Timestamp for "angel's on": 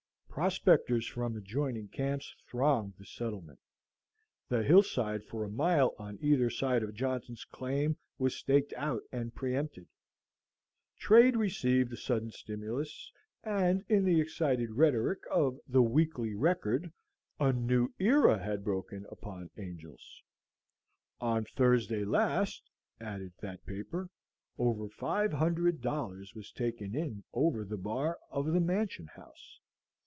19.57-21.43